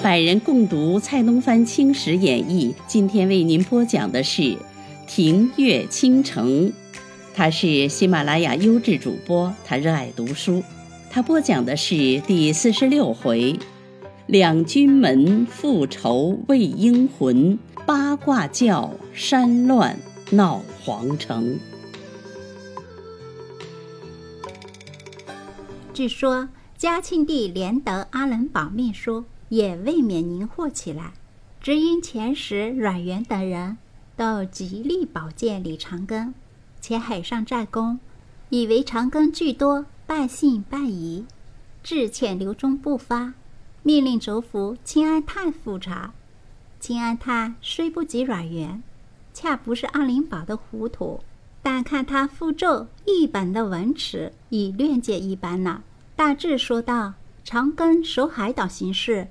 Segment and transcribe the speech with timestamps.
[0.00, 4.42] 百人共读蔡东藩青史演义，今天为您播讲的是
[5.08, 6.68] 《庭月倾城》。
[7.34, 10.62] 他是喜马拉雅优质主播，他热爱读书。
[11.10, 13.58] 他播讲的是第四十六回：
[14.26, 19.98] 两军门复仇为英魂，八卦教山乱
[20.30, 21.58] 闹皇城。
[25.98, 29.24] 据说嘉庆帝连得阿伦保密书。
[29.48, 31.14] 也未免凝惑起来，
[31.60, 33.78] 只因前时阮元等人
[34.14, 36.32] 都极力保荐李长庚，
[36.80, 37.98] 且海上战功，
[38.50, 41.24] 以为长庚巨多，半信半疑，
[41.82, 43.34] 致歉留中不发，
[43.82, 46.14] 命令轴福清安泰复查。
[46.78, 48.84] 清安泰虽不及阮元，
[49.34, 51.20] 恰不是阿灵宝的糊涂，
[51.60, 55.82] 但看他复奏一本的文辞，已略解一般了。
[56.18, 59.28] 大致说道：长庚守海岛行事。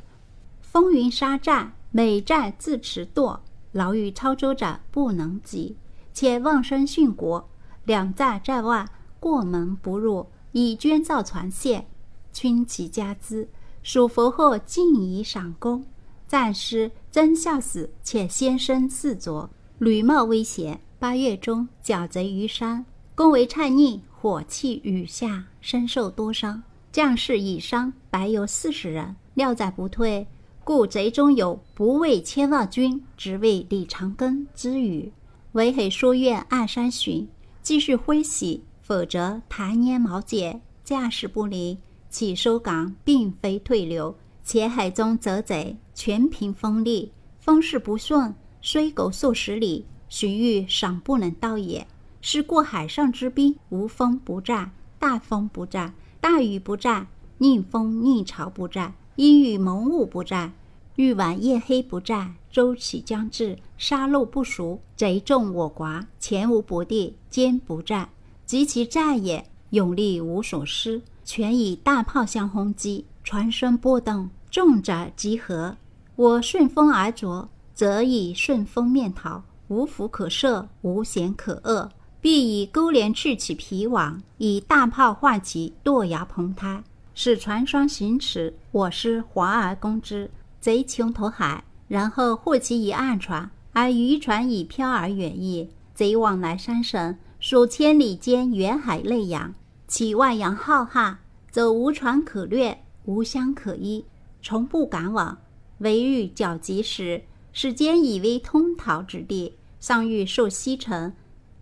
[0.62, 3.42] 风云沙战，每战自持舵，
[3.74, 5.76] 牢狱操舟者不能及，
[6.14, 7.50] 且妄生殉国。
[7.84, 8.88] 两在在外，
[9.20, 11.84] 过门不入，以捐造船械，
[12.32, 13.50] 勋其家资。
[13.84, 15.86] 属佛后尽以赏功。
[16.26, 20.80] 战师真孝死，且先生四卓，屡冒危险。
[20.98, 29.16] 八月中，剿贼于山，攻为颤逆，火气雨下，身受多伤，将士已伤，百有四十人。
[29.34, 30.28] 料在不退。
[30.64, 35.14] 故贼中有不为千万军，只为李长庚之语。
[35.54, 37.28] 唯黑书院暗山寻，
[37.62, 41.78] 继续挥喜，否则弹烟毛解，架势不灵。
[42.10, 51.86] 起收港并非退流，且海中则贼全凭风力，风势不顺，虽狗数十里，荀彧尚不能到也。
[52.22, 58.94] 是过海上之兵，无风不战，大风不战，大雨不战，逆风逆潮不战。
[59.16, 60.54] 阴雨蒙雾不战，
[60.96, 68.10] 日晚夜黑不战，周起将至，杀戮不熟，贼众我寡，前无不地，坚不战。
[68.46, 75.78] 及其战也，勇力无所失，全以大炮相轰击，船身波动，众者集合。
[76.16, 81.90] 我顺风而着，则以顺风面逃，无福可射，无险可遏，
[82.20, 86.84] 必以钩镰去其皮网，以大炮化其堕崖棚胎。
[87.14, 90.30] 使船双行驰，我师华而攻之，
[90.60, 95.70] 贼穷投海，然后获其一岸船，而渔船已飘而远逸。
[95.96, 99.56] 贼往来山神，数千里间，远海内洋，
[99.88, 101.16] 其外洋浩瀚，
[101.50, 104.06] 则无船可掠，无乡可依，
[104.42, 105.40] 从不敢往。
[105.80, 111.14] 唯遇剿急时，使间以为通逃之地，尚欲受西城，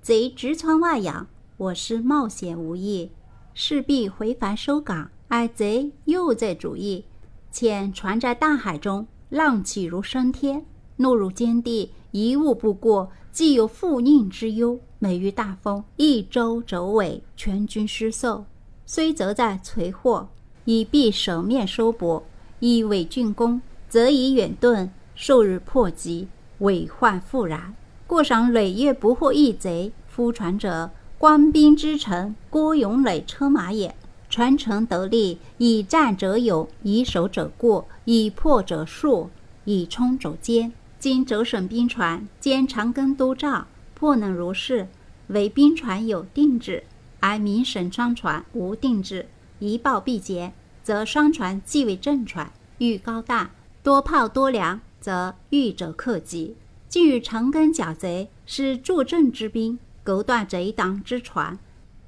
[0.05, 1.25] 贼直穿外洋，
[1.57, 3.09] 我师冒险无益，
[3.55, 5.09] 势必回帆收港。
[5.29, 7.05] 而贼又在主意，
[7.51, 10.63] 遣船在大海中，浪起如升天，
[10.97, 14.79] 落入坚地，一物不过，既有复宁之忧。
[14.99, 18.45] 每遇大风，一舟走尾，全军失守。
[18.85, 20.29] 虽则在垂祸，
[20.65, 22.21] 以避守面收泊；
[22.59, 26.27] 以伪进攻，则以远遁，数日破击，
[26.59, 27.73] 尾患复燃。
[28.15, 33.93] 过赏累月不获一贼，夫船者，官兵之臣郭永磊车马也。
[34.29, 39.29] 传承得利，以战者勇，以守者过，以破者数，
[39.65, 40.71] 以冲者坚。
[40.97, 44.87] 今轴省兵船兼长庚督照，破能如是。
[45.27, 46.85] 唯兵船有定制，
[47.19, 49.27] 而民省商船无定制。
[49.59, 52.47] 一报必捷，则商船即为正船；
[52.77, 53.51] 欲高大
[53.83, 56.55] 多炮多粮，则遇者克己。
[56.87, 61.57] 近日长庚剿贼，是助阵之兵，勾断贼党之船。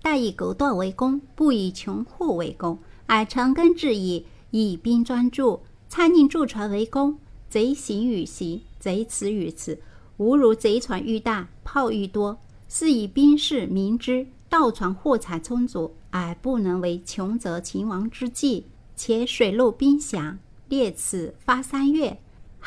[0.01, 2.79] 但以勾断为功，不以穷获为功。
[3.05, 7.17] 而长庚之意，以兵专注，参令驻船为功。
[7.49, 9.79] 贼行与行，贼辞与辞，
[10.17, 12.37] 无如贼船愈大，炮愈多，
[12.69, 18.65] 是以兵士明知盗船货财充足，而不能为穷则秦王之计。
[18.95, 20.37] 且水陆兵饷，
[20.69, 22.19] 列此发三月，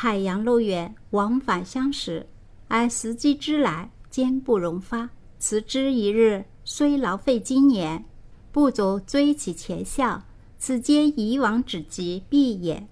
[0.03, 2.27] 海洋路远，往返相识，
[2.69, 5.11] 而时机之来，坚不容发。
[5.39, 6.47] 辞之一日。
[6.65, 8.07] 虽劳费今年，
[8.51, 10.23] 不足追其前效。
[10.57, 12.89] 此皆以往之急必也。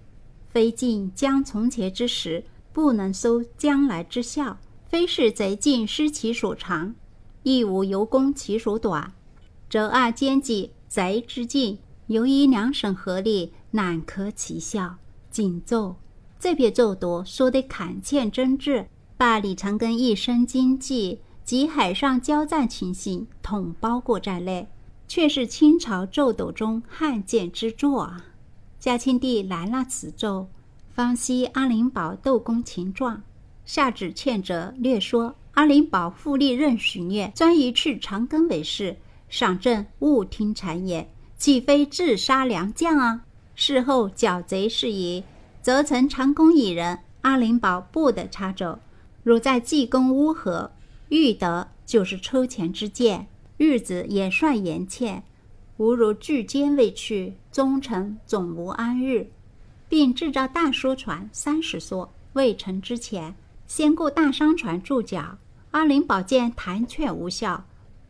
[0.49, 4.57] 非尽将从前之时，不能收将来之效；
[4.87, 6.93] 非是贼尽失其所长，
[7.41, 9.11] 亦无由攻其所短，
[9.67, 14.97] 则二兼济贼之尽，由于两省合力，难可其效。
[15.31, 15.95] 谨奏。
[16.39, 18.85] 这篇奏读说得恳切真挚，
[19.17, 21.19] 把李长庚一生经济。
[21.43, 24.67] 及海上交战情形统包括在内，
[25.07, 28.23] 却是清朝奏斗中罕见之作啊！
[28.79, 30.47] 嘉庆帝来了此奏，
[30.93, 33.23] 方悉阿灵宝斗功情状，
[33.65, 38.95] 下旨欠责略说阿灵宝复历任许虐，专于去长庚为事，
[39.27, 43.25] 赏朕勿听谗言，岂非自杀良将啊？
[43.55, 45.23] 事后剿贼事宜，
[45.69, 48.79] 则曾长工以人，阿灵宝不得插走。
[49.21, 50.71] 如在济公乌合，
[51.09, 53.27] 欲得就是抽钱之剑，
[53.57, 55.23] 日子也算延欠。
[55.77, 59.29] 吾如拒坚未去，忠臣总无安日，
[59.87, 62.09] 并制造大书船三十艘。
[62.33, 63.35] 未成之前，
[63.67, 65.37] 先雇大商船驻脚。
[65.69, 67.65] 阿灵宝见弹劝无效，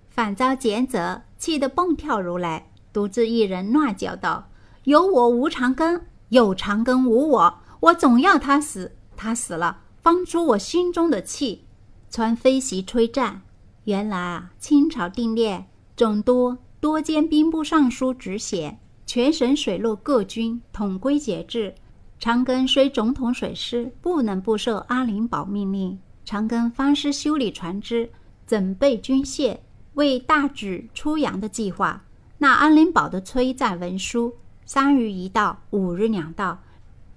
[0.10, 2.64] 反遭检责，气得蹦跳如雷，
[2.94, 4.48] 独自一人乱叫道
[4.86, 8.94] ：“有我无长根，有长庚无我，我总要他死。
[9.16, 11.66] 他死了，方出我心中的气。”
[12.10, 13.42] 传飞檄催战。
[13.84, 15.66] 原来啊，清朝定列
[15.96, 16.58] 总督。
[16.82, 21.76] 多兼兵部尚书职衔，全省水陆各军统归节制。
[22.18, 26.00] 长庚虽总统水师，不能不受阿灵宝命令。
[26.24, 28.10] 长庚方师修理船只，
[28.48, 29.58] 整备军械，
[29.96, 32.06] 为大举出洋的计划。
[32.38, 34.36] 那阿灵宝的催战文书，
[34.72, 36.60] 三日一到，五日两到。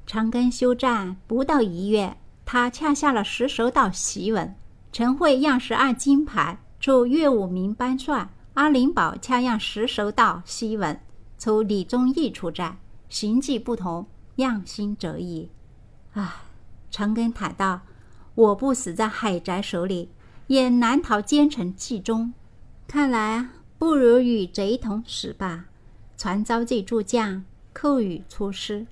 [0.06, 2.16] 长庚休战不到一月，
[2.46, 4.54] 他恰下了十首道檄文，
[4.90, 8.30] 陈惠样式按金牌，出岳武明班算。
[8.54, 10.98] 阿灵宝恰样十首道檄文，
[11.36, 12.78] 从李宗义出战，
[13.10, 14.06] 形迹不同，
[14.36, 15.50] 样新则异。
[16.14, 16.44] 啊，
[16.90, 17.82] 长庚坦道
[18.34, 20.08] ：“我不死在海贼手里，
[20.46, 22.32] 也难逃奸臣计中。
[22.88, 25.66] 看来，不如与贼同死吧。”
[26.22, 28.86] 传召集诸将，叩语出师，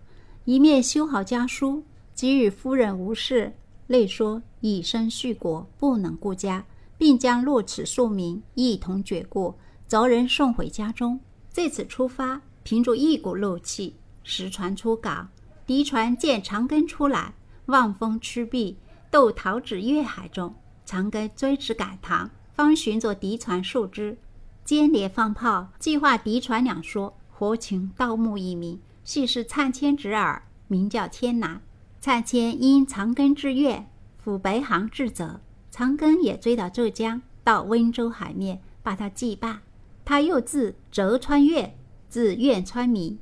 [0.46, 3.54] 一面修好家书，即与夫人无事，
[3.86, 6.64] 内说以身殉国，不能顾家。
[6.98, 9.56] 并将落此庶民一同绝过，
[9.88, 11.20] 凿人送回家中。
[11.52, 13.94] 这次出发，凭着一股怒气，
[14.24, 15.28] 实船出港。
[15.64, 17.34] 敌船见长庚出来，
[17.66, 18.76] 望风驱避，
[19.08, 20.52] 斗逃至月海中。
[20.84, 24.18] 长庚追至赶堂，方寻着敌船数只，
[24.64, 27.14] 接连放炮，计划敌船两说。
[27.40, 31.58] 活情盗墓一名，系是灿谦侄儿，名叫天南。
[31.98, 33.88] 灿谦因长庚之愿，
[34.18, 35.40] 赴北航自责。
[35.70, 39.56] 长庚也追到浙江，到温州海面把他祭拜。
[40.04, 41.74] 他又自折川岳，
[42.10, 43.16] 自苑川迷，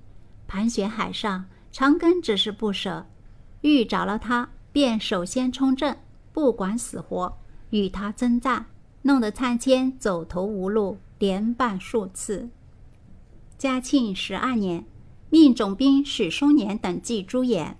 [0.48, 1.44] 盘旋海上。
[1.70, 3.06] 长庚只是不舍，
[3.60, 5.96] 遇着了他，便首先冲阵，
[6.32, 7.32] 不管死活，
[7.70, 8.66] 与他征战，
[9.02, 12.48] 弄得灿谦走投无路，连败数次。
[13.58, 14.86] 嘉庆十二年，
[15.30, 17.76] 命总兵许松年等记朱颜，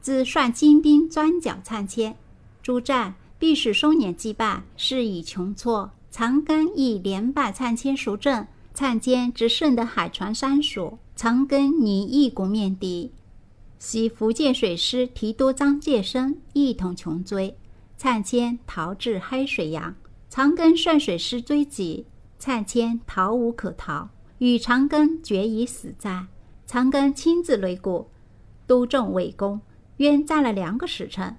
[0.00, 2.16] 自率精兵专剿参谦，
[2.62, 3.14] 朱战。
[3.40, 5.92] 必史松年击败，是以穷挫。
[6.10, 10.98] 长庚亦连败参千数阵，参坚只剩得海船三所。
[11.14, 13.12] 长庚拟一股面敌，
[13.78, 17.56] 袭福建水师提督张介生一同穷追。
[17.96, 19.94] 参千逃至黑水洋，
[20.28, 22.06] 长庚率水师追击，
[22.40, 24.08] 参千逃无可逃，
[24.38, 26.28] 与长庚决一死战。
[26.66, 28.08] 长庚亲自擂鼓，
[28.66, 29.60] 督众围攻，
[29.98, 31.36] 约战了两个时辰。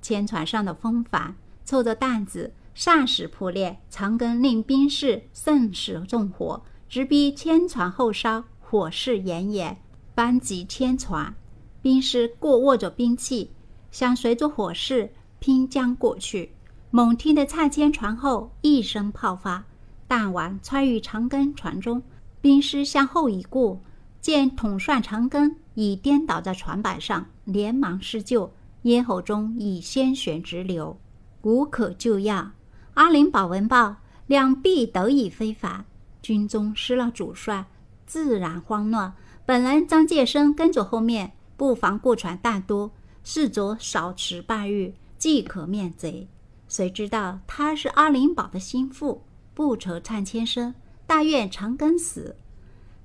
[0.00, 1.36] 千船上的风帆。
[1.64, 3.78] 凑着担子，霎时破裂。
[3.88, 9.78] 长庚令兵士甚使纵火，直逼千船后烧，火势炎炎，
[10.14, 11.34] 班及千船。
[11.80, 13.52] 兵士过握着兵器，
[13.92, 16.50] 想随着火势拼将过去。
[16.90, 19.64] 猛听得蔡千船后一声炮发，
[20.08, 22.02] 弹丸穿于长庚船中。
[22.42, 23.80] 兵师向后一顾，
[24.20, 30.98] 见统帅长庚已颠倒在船板上，连忙施救，咽喉中已鲜血直流。
[31.42, 32.50] 无可救药。
[32.94, 33.96] 阿林宝闻报，
[34.26, 35.84] 两臂得以非凡。
[36.20, 37.64] 军中失了主帅，
[38.06, 39.14] 自然慌乱。
[39.46, 42.90] 本人张介生跟着后面，不妨过船大多，
[43.22, 46.28] 试着少持半日，即可面贼。
[46.66, 49.22] 谁知道他是阿林宝的心腹，
[49.54, 50.74] 不愁灿千生，
[51.12, 52.36] 大愿长庚死。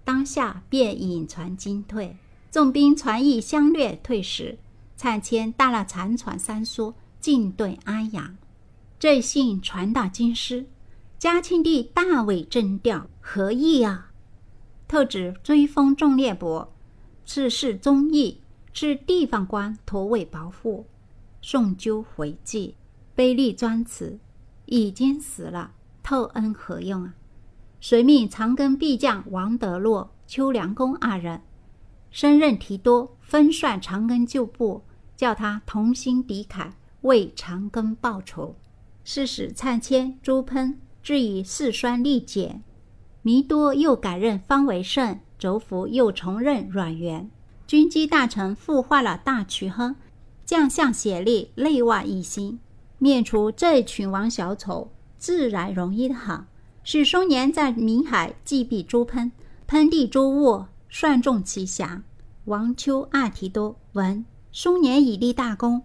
[0.06, 2.16] 当下便引船惊退，
[2.50, 4.58] 众兵船意相掠退时，
[4.96, 6.96] 灿千带了残船三艘。
[7.20, 8.38] 进对安阳，
[8.98, 10.66] 这信传到京师，
[11.20, 14.12] 嘉庆帝大为震调，何意啊？
[14.88, 16.74] 特旨追封众列伯，
[17.26, 18.40] 赐世忠义，
[18.74, 20.86] 赐地方官托位保护，
[21.42, 22.76] 送究回祭，
[23.18, 24.18] 卑利专辞，
[24.68, 27.14] 已经死了，透恩何用啊？
[27.80, 31.42] 遂命长庚必将王德洛、邱良公二人
[32.12, 34.84] 升任提督，分率长庚旧部，
[35.16, 36.74] 叫他同心抵凯。
[37.02, 38.56] 为长庚报仇，
[39.04, 42.64] 是使蔡牵、朱喷至以四栓力减。
[43.22, 47.30] 弥多又改任方为胜，轴福又重任阮元。
[47.68, 49.96] 军机大臣复化了大渠亨，
[50.44, 52.60] 将相协力，内外一心，
[52.98, 56.46] 灭除这群王小丑，自然容易的很。
[56.88, 59.30] 许松年在明海击毙朱喷，
[59.68, 62.02] 喷地朱兀率众齐降。
[62.46, 65.82] 王丘、阿提多闻松年已立大功，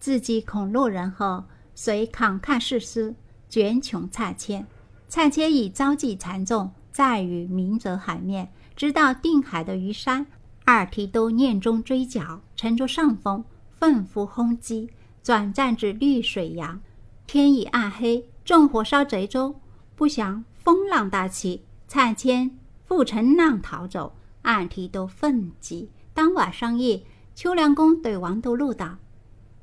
[0.00, 1.44] 自己恐落人后，
[1.74, 3.14] 遂慷慨誓师，
[3.50, 4.66] 卷穷蔡牵。
[5.08, 10.26] 蔡牵已遭际残重，在于明泽海面，直到定海的鱼山。
[10.64, 13.44] 阿提多念中追剿，乘着上风，
[13.78, 14.88] 奋伏轰击，
[15.22, 16.80] 转战至绿水洋。
[17.26, 19.54] 天已暗黑，纵火烧贼舟，
[19.96, 22.48] 不想风浪大起，蔡牵
[22.84, 24.14] 复乘浪逃走。
[24.42, 27.04] 暗提都奋急，当晚商议。
[27.34, 28.96] 秋凉公对王德禄道：“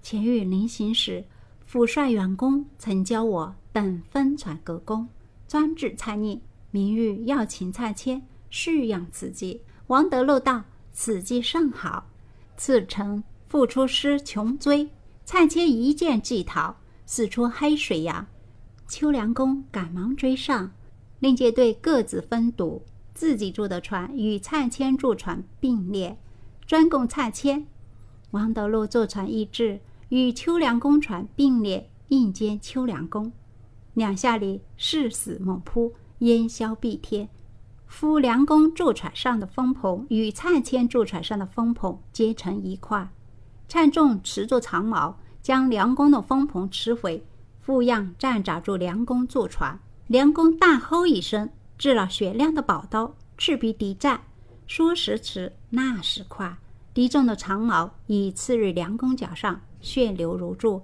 [0.04, 1.24] 前日临行时，
[1.66, 5.08] 府帅员公曾教我等分传各功，
[5.48, 6.42] 专治蔡逆。
[6.72, 10.63] 明日要请蔡牵试养此计。”王德禄道。
[10.96, 12.06] 此计甚好。
[12.56, 14.88] 次臣复出师穷追，
[15.25, 16.75] 蔡牵一见即逃，
[17.08, 18.28] 驶出黑水洋。
[18.88, 20.72] 秋凉公赶忙追上，
[21.20, 26.18] 令舰队各自分堵，自己住的船与蔡牵住船并列，
[26.66, 27.66] 专供蔡牵。
[28.32, 33.32] 王德禄坐船一至，与秋凉公船并列，应接秋凉公。
[33.94, 37.30] 两下里誓死猛扑，烟消蔽天。
[37.86, 43.08] 夫梁公驻船上的风棚与蔡牵驻船上的风棚结成一块，
[43.68, 47.24] 蔡仲持着长矛将梁公的风棚持回，
[47.63, 49.79] 复样站扎住梁公坐船。
[50.08, 54.22] 梁公大吼一声，掷了雪亮的宝刀，赤壁敌战。
[54.67, 56.58] 说时迟，那时快，
[56.93, 60.82] 敌众的长矛已刺入梁公脚上，血流如注。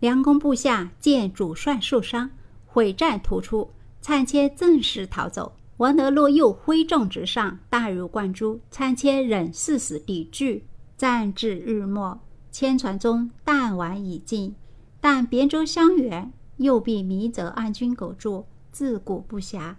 [0.00, 2.30] 梁公部下见主帅受伤，
[2.66, 3.70] 悔战突出，
[4.00, 5.52] 蔡牵正式逃走。
[5.76, 8.60] 王德禄又挥众直上，大如灌珠。
[8.70, 12.20] 参牵忍誓死抵拒，战至日末，
[12.50, 14.54] 千船中弹丸已尽。
[15.02, 19.74] 但边州相远又被迷泽暗军苟住，自顾不暇。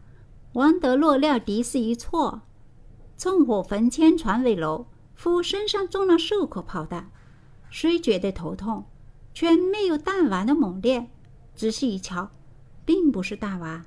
[0.51, 2.42] 王德洛料敌势一错，
[3.15, 7.10] 纵火焚千船尾楼，夫身上中了数颗炮弹，
[7.72, 8.84] 虽觉得头痛，
[9.34, 11.10] 却没有弹丸的猛烈。
[11.56, 12.30] 仔细一瞧，
[12.84, 13.86] 并不是弹丸。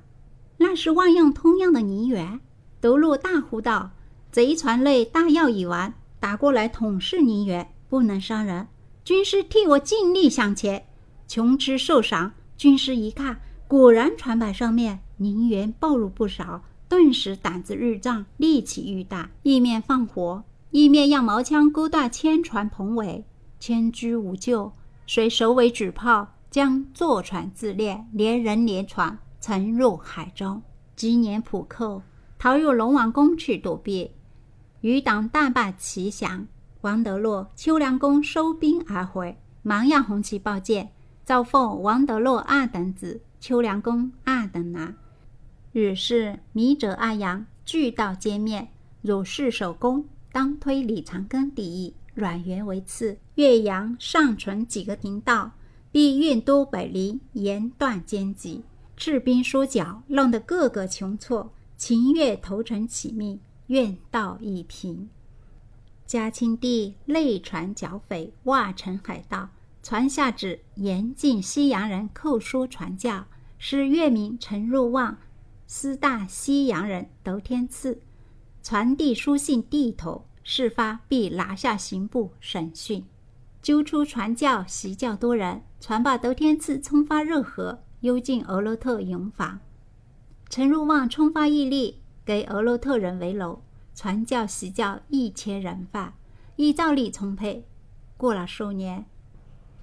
[0.57, 2.39] 那是万样通样的泥源。
[2.81, 3.91] 德洛大呼道
[4.31, 8.67] ：“贼船内大药已完，打过来捅噬泥源，不能伤人。
[9.03, 10.83] 军师替我尽力向前。”
[11.27, 23.25] 穷吃受赏，军师一看，果然船板上面泥源暴露不少，顿时胆子日胀，力气愈大，一面放火，一面用毛枪勾断千船篷尾，
[23.59, 24.71] 千居无救。
[25.05, 29.17] 遂首尾举炮，将坐船自裂，连人连船。
[29.39, 30.61] 沉入海中，
[30.95, 32.01] 今年浦寇
[32.37, 34.11] 逃入龙王宫去躲避，
[34.81, 36.47] 余党大败齐降。
[36.81, 40.89] 王德禄、秋凉公收兵而回，忙让红旗报捷，
[41.27, 44.95] 诏奉王德洛二等子，秋凉公二等男。
[45.73, 48.69] 日是弥者二阳俱到见面，
[49.01, 55.51] 汝是守功，当推李长庚第一，阮元为次，岳阳尚存几个庭道，
[55.91, 58.63] 必运都北离，沿断兼济。
[58.95, 65.09] 赤兵疏剿，弄得个个穷挫，秦越投诚起命，愿道已平。
[66.05, 69.49] 嘉庆帝内传剿匪，外惩海盗，
[69.89, 73.25] 传下旨严禁西洋人扣书传教，
[73.57, 75.17] 使越民陈入望
[75.65, 78.01] 私大西洋人得天赐，
[78.61, 83.05] 传递书信地头，事发必拿下刑部审讯，
[83.61, 87.81] 揪出传教习教多人，传报得天赐冲发热河。
[88.01, 89.61] 幽禁俄罗特营房，
[90.49, 93.61] 陈入望冲发毅力，给俄罗特人为楼，
[93.95, 96.13] 传教习教一千人犯，
[96.57, 97.65] 依照例充沛。
[98.17, 99.05] 过了数年，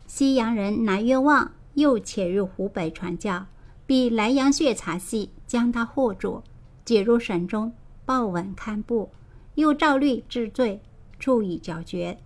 [0.06, 3.46] 西洋人南越望又潜入湖北传教，
[3.87, 6.42] 比莱阳血查系将他获住，
[6.84, 7.73] 解入省中，
[8.04, 9.11] 报文堪布，
[9.54, 10.80] 又照律治罪，
[11.18, 12.18] 处以绞决，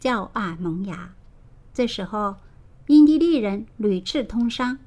[0.00, 1.12] 教案萌芽。
[1.72, 2.36] 这时候，
[2.86, 4.78] 英吉利人屡次通商。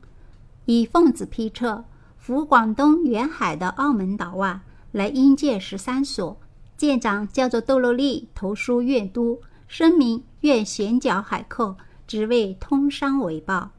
[0.66, 1.86] 以奉旨批撤，
[2.18, 6.40] 赴广东沿海的澳门岛外，来英界十三所。
[6.78, 11.76] 舰长叫做窦洛利，投书粤都，声明愿咸剿海寇，
[12.10, 13.70] 只为通商为报。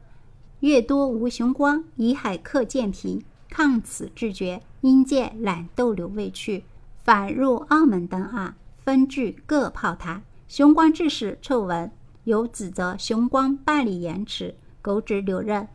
[0.61, 6.63] 粤都吴雄光以海客见平，抗此拒绝，因见懒逗留未去，
[7.03, 10.23] 反入澳门登岸，分据各炮台。
[10.47, 11.91] 雄光致使臭闻，
[12.23, 15.67] 有指责雄光办理延迟，狗指留任。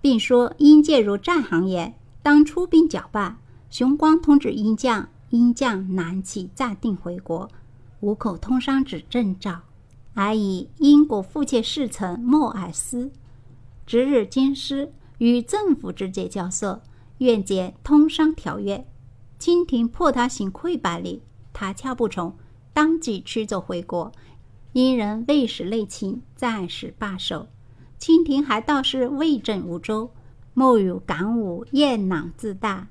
[0.00, 3.38] 并说应介入战行也，当出兵剿办。
[3.70, 7.48] 雄光通知英将，英将南起暂定回国，
[8.00, 9.60] 五口通商之征兆。
[10.14, 13.10] 而以英国副切侍臣莫尔斯，
[13.86, 16.82] 值日京师，与政府之间交涉，
[17.18, 18.86] 愿结通商条约。
[19.38, 22.36] 清廷迫他行溃败礼，他恰不从，
[22.72, 24.12] 当即驱走回国。
[24.72, 27.48] 因人未使内情，暂时罢手。
[27.98, 30.10] 清廷还倒是魏镇梧州，
[30.54, 32.88] 莫与港武燕朗自大。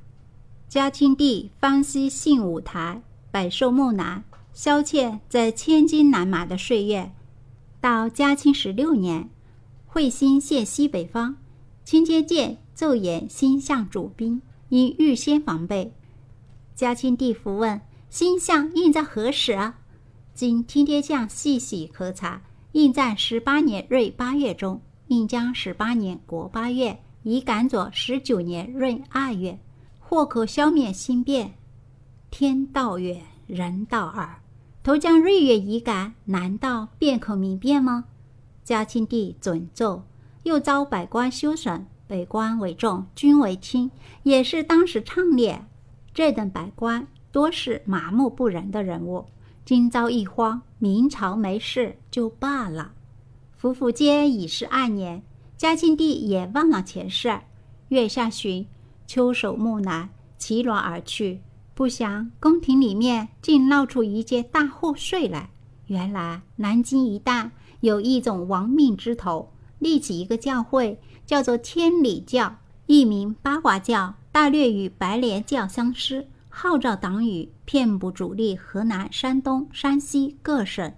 [0.67, 3.01] 嘉庆帝方西幸五台，
[3.31, 4.23] 百寿木南，
[4.53, 7.11] 萧倩在千金难买的岁月。
[7.79, 9.29] 到嘉庆十六年，
[9.87, 11.35] 会兴县西北方，
[11.83, 15.93] 清接见奏言新相主兵，应预先防备。
[16.75, 19.79] 嘉庆帝伏问：新相应在何时啊？
[20.33, 22.41] 经听天相细细核查，
[22.73, 29.57] 应在十八年闰八月中，应将十八年国八月，已赶左十九年闰二月。
[29.99, 31.53] 或可消灭心变，
[32.29, 34.40] 天道远，人道耳。
[34.83, 38.05] 投将闰月已改，难道便可明辨吗？
[38.63, 40.03] 嘉庆帝准奏，
[40.43, 43.91] 又遭百官修审，北官为重，均为轻，
[44.23, 45.65] 也是当时畅烈。
[46.13, 49.25] 这等百官多是麻木不仁的人物，
[49.63, 52.93] 今朝一慌，明朝没事就罢了。
[53.55, 55.21] 夫妇间已是二年，
[55.55, 57.41] 嘉庆帝也忘了前事。
[57.89, 58.65] 月下旬。
[59.07, 61.41] 秋守木兰骑骡而去，
[61.81, 65.49] 不想宫廷里面竟闹出一件大祸祟来。
[65.87, 69.47] 原来南京一带有一种亡命之徒，
[69.79, 80.93] 立起一个教会，叫做天理教，一名八卦教，大略与白莲教相似，号召党羽遍布主力河南、山东、山西各省。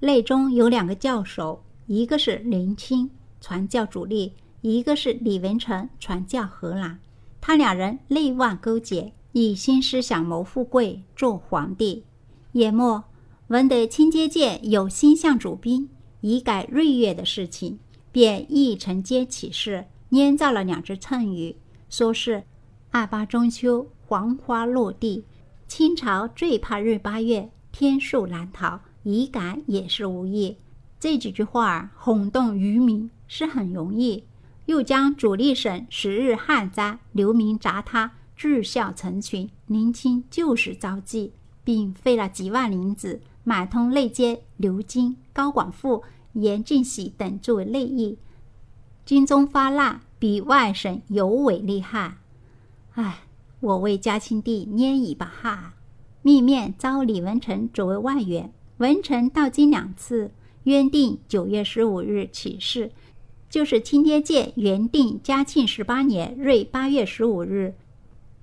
[0.00, 3.08] 内中有两个教首，一个是林清
[3.40, 6.98] 传教主力，一个是李文成传教河南。
[7.40, 12.04] 他两人内外勾结，一心思想谋富贵，做皇帝。
[12.52, 13.02] 也末
[13.48, 15.88] 闻得清阶见有新相主兵，
[16.20, 17.80] 以改闰月的事情，
[18.12, 21.56] 便一承接起事，捏造了两只谶语，
[21.90, 22.44] 说是
[22.92, 25.24] 二八中秋，黄花落地。
[25.66, 30.58] 清朝最怕闰八月，天数难逃，以改也是无益。
[31.00, 34.22] 这几句话儿轰动渔民，是很容易。
[34.66, 48.16] 又将主力省十日旱灾，流民砸塌，至孝成群，林清就是遭忌，并费了几万银子买通内监刘金、高广富、严敬喜等作为内应。
[49.06, 52.16] 军中发难，比外省尤为厉害。
[52.94, 53.20] 唉，
[53.60, 55.72] 我为嘉庆帝捏一把汗。
[56.22, 60.30] 密面召李文成作为外援，文成到京两次，
[60.62, 62.90] 约定九月十五日起事。
[63.50, 67.74] 就是钦天监原定嘉庆十八年闰八月十五日，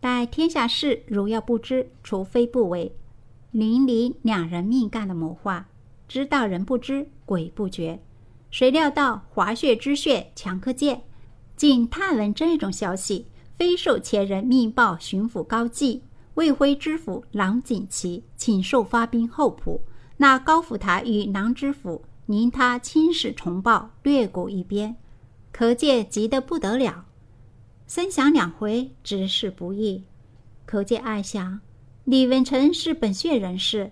[0.02, 2.94] 待天下事如要不知，除非不为。
[3.52, 5.70] 林林两人命干的谋划，
[6.08, 8.02] 知道人不知，鬼不觉。
[8.50, 11.04] 谁料到滑穴之穴强克剑，
[11.56, 16.02] 竟探闻这种消息，非受前人命报巡抚高继、
[16.34, 19.82] 魏徽知府郎景琦请受发兵候补。
[20.18, 22.04] 那高府台与郎知府。
[22.28, 24.96] 宁他亲使重报，略过一边，
[25.52, 27.04] 可见急得不得了。
[27.94, 30.02] 三想两回，知事不易。
[30.66, 31.60] 可见暗想，
[32.06, 33.92] 李文成是本县人士，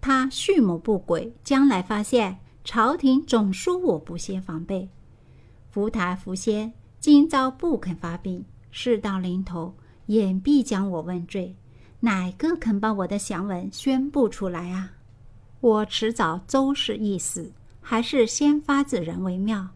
[0.00, 4.88] 他蓄谋不轨，将来发现朝廷总说我不先防备。
[5.68, 9.74] 福台福仙今朝不肯发兵，事到临头，
[10.06, 11.52] 眼必将我问罪。
[11.98, 14.92] 哪个肯把我的详文宣布出来啊？
[15.58, 17.50] 我迟早周氏一死。
[17.80, 19.66] 还是先发制人为妙，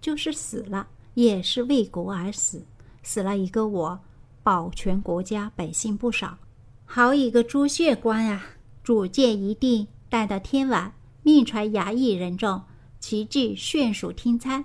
[0.00, 2.64] 就是死了也是为国而死，
[3.06, 4.00] 死了一个我，
[4.42, 6.36] 保全国家百姓不少。
[6.84, 8.44] 好一个朱雀官啊！
[8.82, 10.92] 主见一定，待到天晚，
[11.22, 12.60] 命传衙役人众，
[12.98, 14.64] 齐聚炫属听参。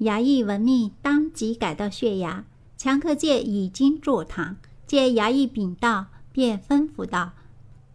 [0.00, 2.42] 衙役闻命，当即赶到血衙。
[2.76, 7.30] 强克见已经坐堂，见衙役禀道，便吩咐道：“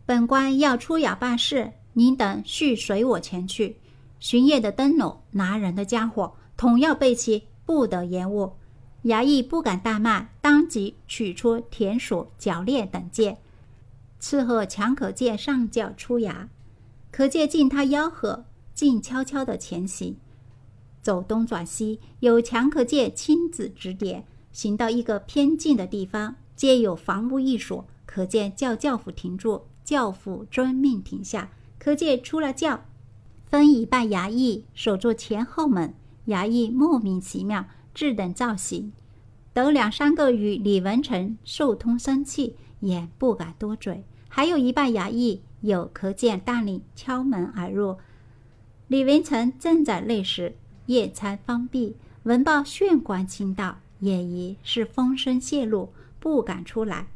[0.08, 3.76] 本官要出衙办事，您等须随我前去。”
[4.22, 8.54] 巡夜的灯笼，拿人的家伙，统要备齐，不得延误。
[9.03, 13.37] 衙役不敢怠慢，当即取出田锁、铰链等件，
[14.21, 16.47] 伺候强可见上轿出衙。
[17.11, 20.15] 可见进他吆喝，静悄悄的前行，
[21.01, 24.25] 走东转西，有强可见亲自指点。
[24.51, 31.51] 行到一个偏近的地方，皆有房屋一所，可见叫轿夫停住，轿夫遵命停下。
[31.77, 32.85] 可见出了轿。
[33.45, 35.93] 分一半衙役守住前后门，
[36.27, 38.91] 衙役莫名其妙，质等造型。
[39.53, 44.03] 等两三个与李文成受通生气，也不敢多嘴。
[44.27, 47.97] 还有一半衙役有可见大令敲门而入。
[48.88, 50.56] 李文成正在内时，
[50.88, 57.08] 夜餐方毕，闻报县官亲到，也疑是风声泄露，不敢出来。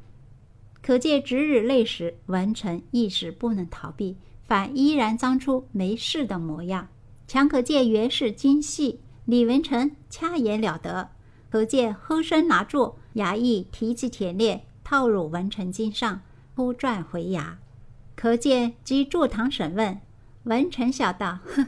[0.84, 6.88] 可见值日内时，文成一时不能逃避，反依然装出没事的模样。
[7.28, 11.12] 强可见原是精细，李文成掐言了得。
[11.52, 16.22] 可见喝声拿住，衙役提起铁链套入文成襟上。
[16.56, 17.52] 突转回衙，
[18.16, 20.00] 可见即坐堂审问。
[20.46, 21.68] 文成笑道：“呵呵，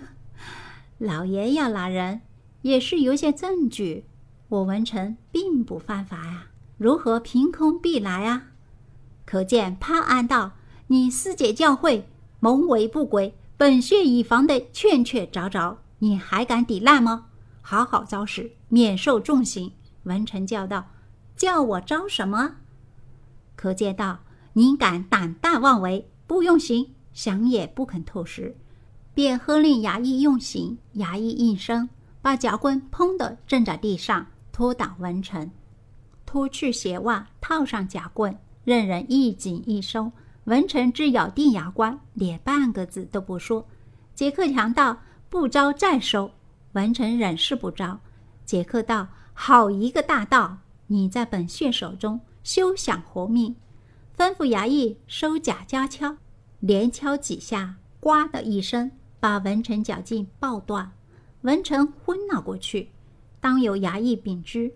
[0.98, 2.22] 老爷要拿人，
[2.64, 4.06] 也是有些证据。
[4.48, 6.48] 我文成并不犯法呀，
[6.80, 8.48] 如何凭空必来啊？”
[9.26, 10.54] 可见潘安道
[10.88, 12.02] ：“你私解教诲，
[12.40, 17.28] 蒙为不轨，本县以防的劝劝凿凿，你还敢抵赖吗？
[17.70, 19.72] 好好招使，免受重刑。”
[20.06, 20.88] 文臣叫道
[21.38, 22.56] ：“叫我招什么？”
[23.56, 24.18] 可见道。
[24.54, 28.58] 您敢胆大妄为，不用刑，想也不肯透实，
[29.14, 30.76] 便喝令衙役用刑。
[30.96, 31.88] 衙役应声，
[32.24, 35.50] 把夹棍砰的震在地上，拖倒文臣，
[36.26, 40.12] 脱去鞋袜，套上夹棍，任人一紧一收。
[40.46, 43.64] 文臣只咬定牙关，连半个字都不说。
[44.16, 44.98] 杰克强道
[45.30, 46.30] ：“不招再收。”
[46.74, 48.00] 文成忍是不招。
[48.46, 50.58] 杰克道：“好一个大盗！
[50.88, 53.56] 你在本县手中休想活命。”
[54.18, 56.18] 吩咐衙役收甲加敲，
[56.60, 60.92] 连敲几下，呱的一声，把文成脚筋爆断，
[61.42, 62.90] 文成昏了过去。
[63.40, 64.74] 当有衙役禀知，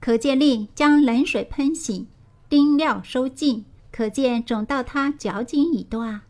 [0.00, 2.08] 可见令将冷水喷醒，
[2.48, 6.22] 钉料收尽，可见肿到他脚筋已断，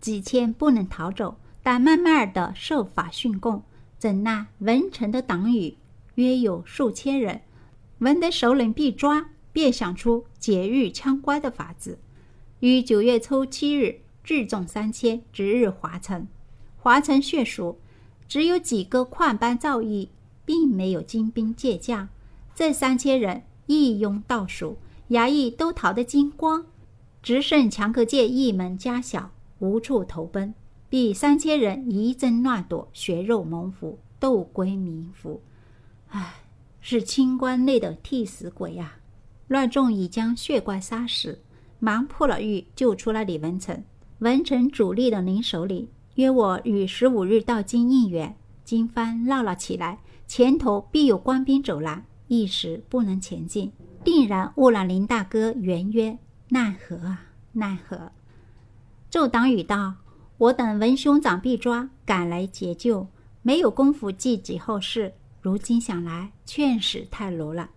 [0.00, 3.62] 几千不能逃走，但慢慢的受法训供。
[3.98, 5.76] 怎奈文成的党羽
[6.14, 7.42] 约有数千人，
[7.98, 11.98] 闻得首领必抓，便想出解狱枪官的法子。
[12.60, 16.28] 于九月初七日，聚众三千，直日华城。
[16.76, 17.80] 华城血熟，
[18.28, 20.08] 只有几个矿班造诣，
[20.44, 22.08] 并没有精兵借将。
[22.54, 24.78] 这三千人一拥倒数，
[25.10, 26.66] 衙役都逃得精光，
[27.20, 30.54] 只剩强克界一门家小，无处投奔。
[30.90, 35.42] 必三千人一争乱夺，血肉蒙福，斗归冥府。
[36.08, 36.36] 唉，
[36.80, 38.94] 是清官内的替死鬼呀！
[39.48, 41.40] 乱众已将血怪杀死。
[41.78, 43.84] 忙破了狱，救出了李文成。
[44.18, 48.34] 文成主力的林首领约我于十五日到京应援。
[48.64, 53.72] 经幡闹了起来，前头必有官兵走来，一时不能前进，
[54.02, 58.10] 定然误了林大哥原约，奈何啊，奈何！
[59.08, 59.94] 奏党羽道
[60.38, 63.06] ：“我等闻兄长被抓，赶来解救，
[63.42, 65.12] 没有功夫记及后事。
[65.40, 67.70] 如今想来，确实太鲁了。”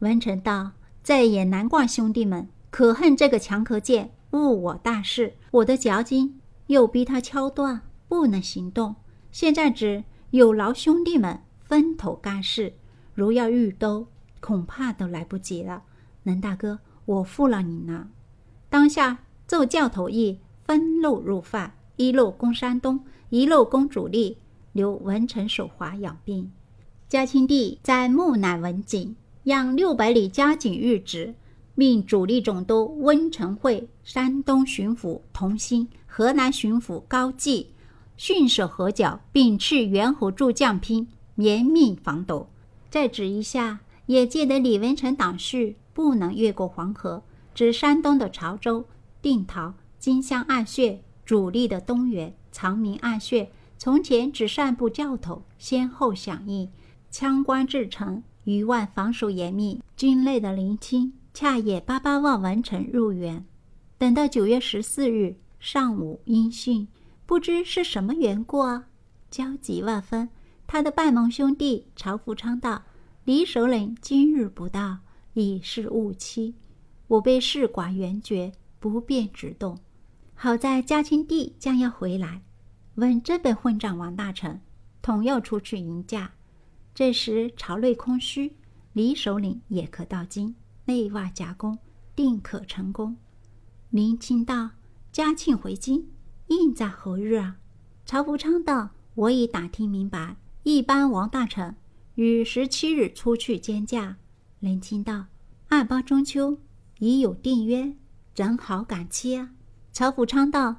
[0.00, 0.72] 文成道
[1.04, 8.94] ：“这也难怪兄弟们。”可恨这个强壳剑误我大事，我的脚筋又逼他敲断，不能行动。
[9.32, 12.74] 现在只有劳兄弟们分头干事，
[13.14, 14.06] 如要欲兜，
[14.40, 15.82] 恐怕都来不及了。
[16.24, 18.10] 能大哥，我负了你呢。
[18.68, 24.38] 当下奏教头意分路入犯，一路攻山东，一路攻主力，
[24.72, 26.52] 留文臣守华养病。
[27.08, 31.34] 嘉庆帝在木乃文景，让六百里加紧谕旨。
[31.74, 37.72] 命主力总督温承惠、山东巡抚童兴、河南巡抚高济
[38.16, 42.46] 训守河角，并斥元侯诸将兵严命防堵。
[42.90, 47.22] 再指一下，也记得李文成党婿不能越过黄河。
[47.54, 48.84] 指山东的潮州、
[49.20, 56.70] 定陶、金乡暗穴，主力的东原、长明暗穴，从前只散布教头，先后响应，
[57.10, 61.12] 枪官至城，余万防守严密，军内的林清。
[61.34, 63.44] 恰也八八望完成入园，
[63.98, 66.88] 等到九月十四日上午音讯，
[67.26, 68.86] 不知是什么缘故啊，
[69.30, 70.30] 焦急万分。
[70.66, 72.84] 他的拜盟兄弟曹福昌道
[73.24, 75.00] ：“李首领今日不到，
[75.34, 76.54] 已是误期。
[77.06, 79.78] 我被事寡援绝，不便直动。
[80.40, 82.42] 好在嘉庆帝将要回来，
[82.94, 84.60] 问这本混账王大臣，
[85.02, 86.30] 同要出去迎驾。
[86.94, 88.54] 这时朝内空虚，
[88.92, 90.54] 李首领也可到京。”
[90.86, 91.76] 内外夹攻，
[92.14, 93.16] 定可成功。
[93.90, 94.70] 林清道
[95.10, 96.06] ：“嘉庆回京，
[96.46, 97.56] 应在何日啊？”
[98.06, 101.74] 曹福昌道：“我已打听明白，一般王大臣
[102.14, 104.18] 于十七日出去监驾。”
[104.60, 105.26] 林清道
[105.68, 106.60] ：“二八中秋
[107.00, 107.92] 已有定约，
[108.32, 109.50] 正好赶期啊。”
[109.98, 110.76] 曹福昌道：“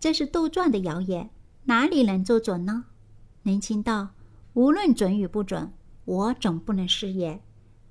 [0.00, 1.30] 这是杜撰的谣言，
[1.66, 2.86] 哪里能做准呢？”
[3.44, 4.08] 林清道
[4.54, 5.72] ：“无论准与不准，
[6.04, 7.40] 我总不能失言。”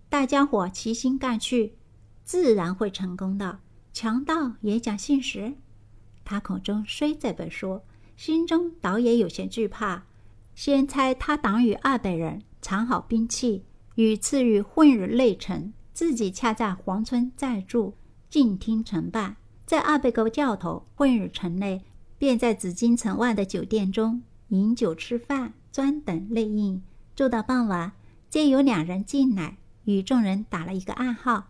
[0.10, 1.78] 大家伙齐心干去，
[2.26, 3.60] 自然会成功的。
[3.94, 5.54] 强盗也讲信实。
[6.26, 7.86] 他口中虽这本说，
[8.18, 10.04] 心中倒也有些惧怕。
[10.54, 13.64] 先猜他党羽二百人藏好兵器，
[13.96, 17.94] 与次日混日内城，自己恰在黄村暂住，
[18.30, 19.38] 静听成败。
[19.68, 21.84] 在二百个教头混日城内，
[22.18, 26.82] 便在紫禁城外的酒店中饮酒吃饭，专等内应。
[27.14, 27.92] 住到傍晚，
[28.30, 31.50] 见有两人进来，与众人打了一个暗号。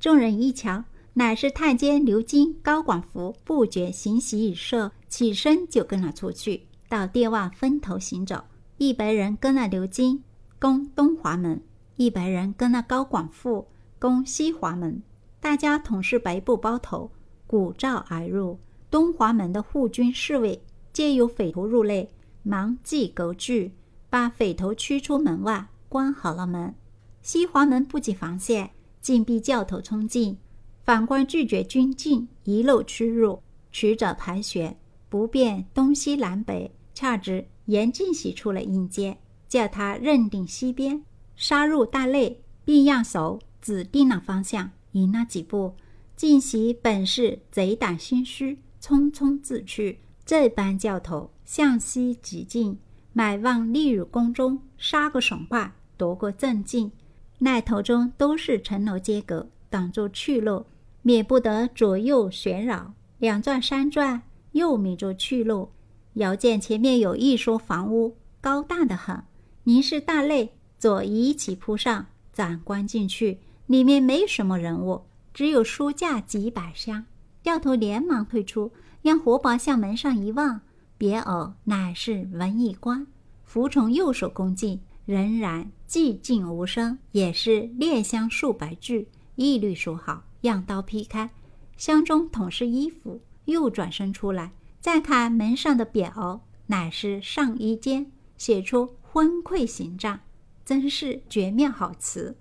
[0.00, 8.44] 众人一瞧，乃是太监刘金、高广福，不觉行喜已设，起身就跟了出去，到店外分头行走。
[8.78, 10.24] 一百人跟了刘金，
[10.58, 11.58] 攻东华门；
[11.96, 15.02] 一百人跟了高广富，攻西华门。
[15.38, 17.10] 大家同是白布包头，
[17.48, 18.56] 鼓噪而入。
[18.88, 22.08] 东华门的护军侍卫皆有匪徒入内，
[22.44, 23.72] 忙系狗具，
[24.08, 26.72] 把匪头驱出门外，关好了门。
[27.20, 30.38] 西华门不及防线，禁闭教头冲进。
[30.84, 36.70] 反观拒绝军进，一路驱入，曲者盘旋，不辨东西南北。
[36.94, 39.16] 恰值严进喜出了应接，
[39.48, 41.04] 叫他认定西边，
[41.36, 44.70] 杀入大内，并让手指定了方向。
[44.92, 45.74] 引了几步，
[46.18, 50.00] 进喜本是贼胆心虚，匆匆自去。
[50.26, 52.76] 这般教头向西急进，
[53.12, 56.90] 买望立入宫中，杀个爽快，夺个正尽。
[57.38, 60.66] 那头中都是城楼街阁，挡住去路。
[61.02, 65.70] 免不得左右旋扰，两转三转，又迷住去路。
[66.14, 69.22] 遥见前面有一所房屋，高大的很，
[69.62, 77.06] 凝视大内，左一起扑上，暂观进去，里面没什么人物，只有书架几百箱。
[77.42, 80.60] 教头连忙退出，让活宝向门上一望，
[80.98, 83.06] 别偶乃是文艺官，
[83.44, 90.24] 服从右手恭敬，仍然寂静无声，也是列香数百具，一律数好。
[90.40, 91.30] 让刀劈开，
[91.76, 93.20] 箱中统是衣服。
[93.46, 100.20] 又转身出来，再看门上的表，乃是上衣间，写出“昏聩形状
[100.64, 102.36] 真是绝妙好词，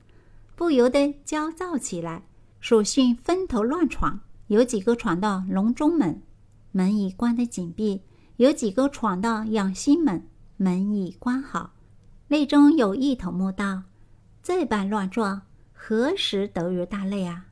[0.55, 2.23] 不由得焦躁起来。
[2.59, 6.21] 属性分头乱闯，有几个闯到隆中门，
[6.71, 8.01] 门已关得紧闭；
[8.37, 11.73] 有几个闯到养心门，门已关好。
[12.27, 13.83] 内中有一头目道
[14.43, 15.41] ：“这般乱撞，
[15.71, 17.45] 何时得入大内啊？”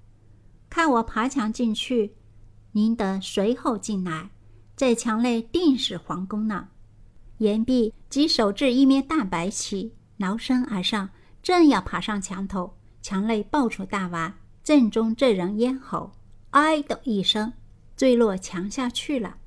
[0.70, 2.14] 看我爬墙进去，
[2.74, 4.30] 您得随后进来。
[4.76, 6.68] 在墙内定是皇宫呢。
[7.38, 11.10] 言毕，即手执一面大白旗，挠身而上，
[11.42, 14.34] 正要爬上墙头，墙内爆出大丸，
[14.66, 16.12] 正中这人咽喉，
[16.50, 17.54] 哎的一声，
[17.96, 19.38] 坠落墙下去了。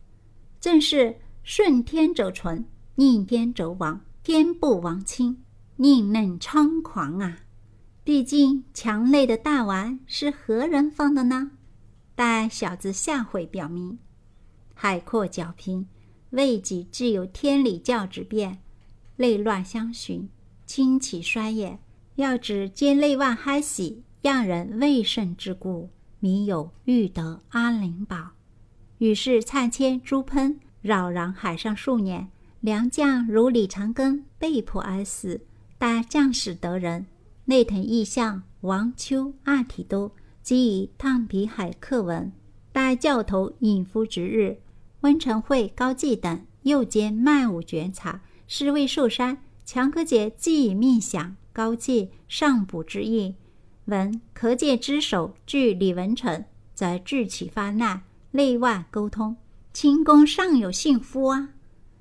[0.60, 5.42] 正是顺天者存，逆天者亡，天不亡亲，
[5.74, 7.40] 宁能猖狂啊！
[8.04, 11.50] 毕竟墙内的大丸是何人放的呢？
[12.14, 13.98] 待小子下回表明。
[14.72, 15.84] 海阔脚平，
[16.30, 18.62] 未几自有天理教之变，
[19.16, 20.28] 内乱相寻，
[20.64, 21.80] 清起衰也。
[22.14, 28.32] 要指兼内外嗨喜，让人未甚之故，民有欲得阿灵宝。
[28.98, 32.28] 于是蔡迁朱喷，扰攘海上数年，
[32.60, 35.40] 良将如李长庚被迫而死，
[35.78, 37.06] 待将士得人。
[37.44, 40.10] 内藤义相、王丘、阿提都
[40.42, 42.32] 即以烫笔海刻文。
[42.72, 44.58] 待教头尹夫值日，
[45.00, 49.38] 温成会、高季等又兼卖武卷草，尸未受伤。
[49.64, 53.34] 强可解既以命享，高季上补之意。
[53.88, 59.34] 闻可借之手据李文成，则聚起发难，内外沟通。
[59.72, 61.54] 清宫尚有幸夫啊！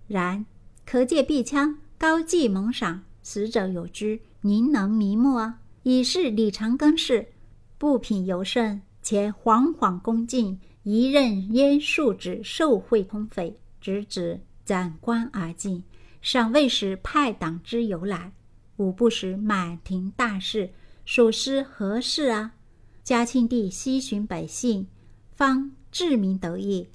[0.08, 0.46] 然
[0.86, 4.22] 可解避枪，高季蒙赏，死者有居。
[4.42, 5.60] 您能迷目啊？
[5.84, 7.30] 已是李长庚事，
[7.78, 15.86] 不品尤甚，且惶惶恭敬，一任燕数指受贿通匪，直指斩官而尽，
[16.22, 18.34] 尚未识派党之由来。
[18.76, 20.72] 吾不识满庭大事，
[21.10, 22.52] 所思何事啊？
[23.02, 24.88] 嘉庆帝西巡百姓，
[25.32, 26.90] 方治民得意，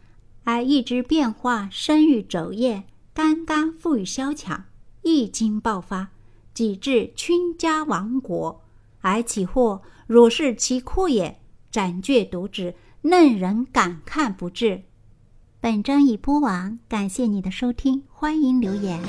[0.45, 4.67] 而一之变化生于昼夜，刚刚富于萧强，
[5.01, 6.11] 一经爆发。
[6.53, 8.63] 几至倾家亡国，
[9.01, 14.83] 而其祸若是其酷也，斩卷读之，令人感慨不至。
[15.59, 19.01] 本章已播完，感谢你的收听，欢迎留言。